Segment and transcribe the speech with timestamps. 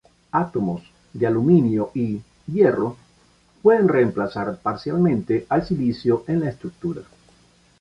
[0.31, 0.81] Átomos
[1.13, 2.95] de aluminio y hierro
[3.61, 7.03] pueden reemplazar parcialmente al silicio en la estructura.